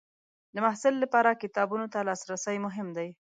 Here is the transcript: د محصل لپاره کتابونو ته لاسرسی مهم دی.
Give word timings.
د 0.53 0.55
محصل 0.65 0.93
لپاره 1.03 1.39
کتابونو 1.43 1.85
ته 1.93 1.99
لاسرسی 2.07 2.57
مهم 2.65 2.87
دی. 2.97 3.09